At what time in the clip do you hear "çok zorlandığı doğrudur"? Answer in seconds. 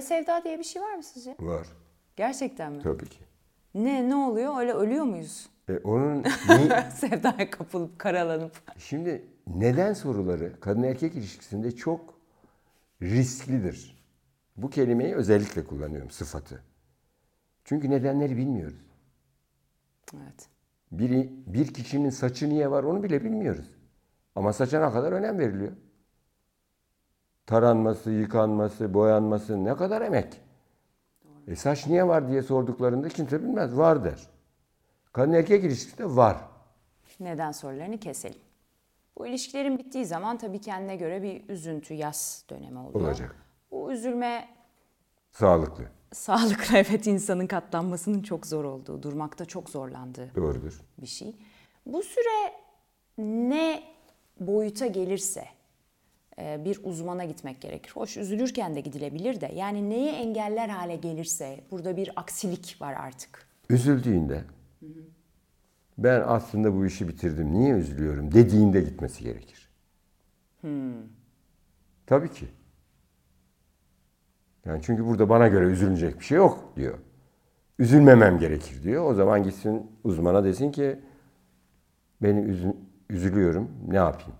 49.44-50.80